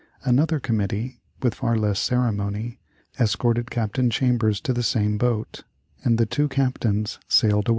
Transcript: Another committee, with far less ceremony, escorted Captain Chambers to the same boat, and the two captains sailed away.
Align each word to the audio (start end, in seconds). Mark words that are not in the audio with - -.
Another 0.23 0.59
committee, 0.59 1.21
with 1.43 1.53
far 1.53 1.77
less 1.77 1.99
ceremony, 1.99 2.79
escorted 3.19 3.69
Captain 3.69 4.09
Chambers 4.09 4.59
to 4.61 4.73
the 4.73 4.81
same 4.81 5.19
boat, 5.19 5.63
and 6.03 6.17
the 6.17 6.25
two 6.25 6.47
captains 6.47 7.19
sailed 7.27 7.67
away. 7.67 7.69